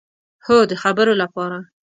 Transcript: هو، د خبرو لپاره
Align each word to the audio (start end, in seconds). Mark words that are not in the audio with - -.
هو، 0.45 0.57
د 0.69 0.71
خبرو 0.81 1.13
لپاره 1.21 1.57